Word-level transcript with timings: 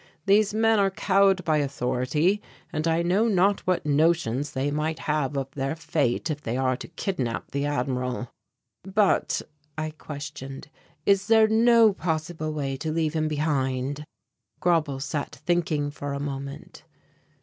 These 0.25 0.51
men 0.51 0.79
are 0.79 0.89
cowed 0.89 1.45
by 1.45 1.57
authority 1.57 2.41
and 2.73 2.87
I 2.87 3.03
know 3.03 3.27
not 3.27 3.59
what 3.67 3.85
notions 3.85 4.53
they 4.53 4.71
might 4.71 4.97
have 4.97 5.37
of 5.37 5.51
their 5.51 5.75
fate 5.75 6.31
if 6.31 6.41
they 6.41 6.57
are 6.57 6.75
to 6.77 6.87
kidnap 6.87 7.51
the 7.51 7.67
Admiral." 7.67 8.31
"But," 8.81 9.43
I 9.77 9.91
questioned, 9.91 10.69
"is 11.05 11.27
there 11.27 11.47
no 11.47 11.93
possible 11.93 12.51
way 12.51 12.77
to 12.77 12.91
leave 12.91 13.13
him 13.13 13.27
behind?" 13.27 14.03
Grauble 14.59 14.99
sat 15.03 15.35
thinking 15.45 15.91
for 15.91 16.13
a 16.13 16.19
moment. 16.19 16.83